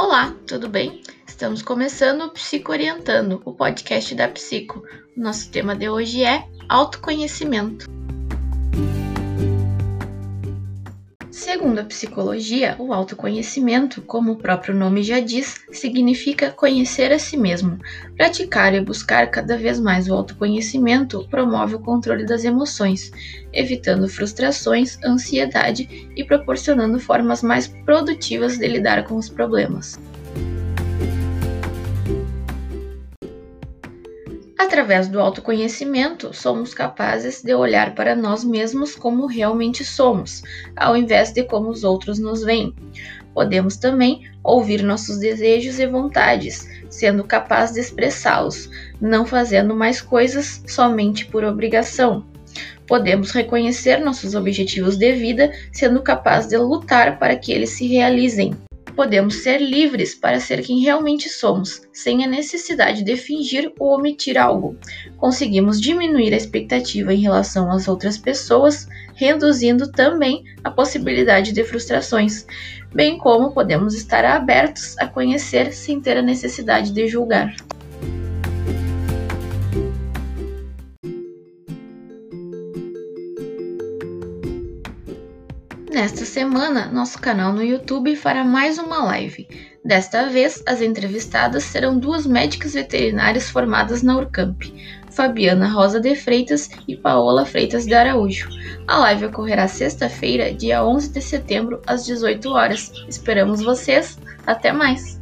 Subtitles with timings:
[0.00, 1.02] Olá, tudo bem?
[1.26, 4.84] Estamos começando o Psico Orientando, o podcast da Psico.
[5.16, 7.86] O nosso tema de hoje é autoconhecimento.
[11.50, 17.38] Segundo a psicologia, o autoconhecimento, como o próprio nome já diz, significa conhecer a si
[17.38, 17.78] mesmo.
[18.18, 23.10] Praticar e buscar cada vez mais o autoconhecimento promove o controle das emoções,
[23.50, 29.98] evitando frustrações, ansiedade e proporcionando formas mais produtivas de lidar com os problemas.
[34.58, 40.42] Através do autoconhecimento, somos capazes de olhar para nós mesmos como realmente somos,
[40.76, 42.74] ao invés de como os outros nos veem.
[43.32, 48.68] Podemos também ouvir nossos desejos e vontades, sendo capaz de expressá-los,
[49.00, 52.26] não fazendo mais coisas somente por obrigação.
[52.84, 58.56] Podemos reconhecer nossos objetivos de vida, sendo capaz de lutar para que eles se realizem
[58.98, 64.36] podemos ser livres para ser quem realmente somos, sem a necessidade de fingir ou omitir
[64.36, 64.76] algo.
[65.16, 72.44] Conseguimos diminuir a expectativa em relação às outras pessoas, reduzindo também a possibilidade de frustrações,
[72.92, 77.54] bem como podemos estar abertos a conhecer sem ter a necessidade de julgar.
[85.90, 89.48] Nesta semana, nosso canal no YouTube fará mais uma live.
[89.82, 94.62] Desta vez, as entrevistadas serão duas médicas veterinárias formadas na Urcamp,
[95.10, 98.50] Fabiana Rosa de Freitas e Paola Freitas de Araújo.
[98.86, 102.92] A live ocorrerá sexta-feira, dia 11 de setembro, às 18 horas.
[103.08, 104.18] Esperamos vocês.
[104.46, 105.17] Até mais!